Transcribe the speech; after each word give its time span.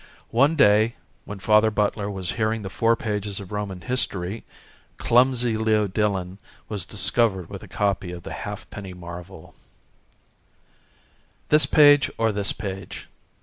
One 0.31 0.55
day 0.55 0.95
when 1.25 1.37
Father 1.37 1.69
Butler 1.69 2.09
was 2.09 2.31
hearing 2.31 2.63
the 2.63 2.71
four 2.71 2.95
pages 2.95 3.39
of 3.39 3.51
Roman 3.51 3.81
History 3.81 4.43
clumsy 4.97 5.57
Leo 5.57 5.85
Dillon 5.85 6.39
was 6.67 6.85
discovered 6.85 7.51
with 7.51 7.61
a 7.61 7.67
copy 7.67 8.11
of 8.11 8.23
The 8.23 8.33
Halfpenny 8.33 8.95
Marvel. 8.95 9.53
"This 11.49 11.67
page 11.67 12.09
or 12.17 12.31
this 12.31 12.51
page? 12.51 13.09